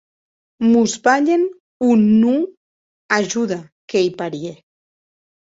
Mos 0.71 0.93
balhen 1.05 1.43
o 1.87 1.89
non 2.21 2.39
ajuda, 3.19 3.59
qu’ei 3.89 4.09
parièr! 4.19 4.57